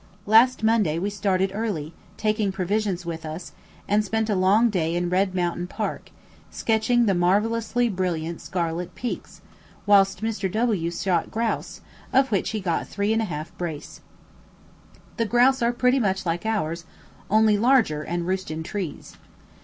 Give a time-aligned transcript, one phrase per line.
[0.25, 3.51] Last Monday we started early, taking provisions with us,
[3.87, 6.09] and spent a long day in Red Mountain Park,
[6.49, 9.41] sketching the marvellously brilliant scarlet peaks,
[9.85, 10.51] whilst Mr.
[10.51, 14.01] W shot grouse, of which he got three and a half brace.
[15.17, 16.85] The grouse are much like ours,
[17.29, 19.17] only larger, and roost in trees.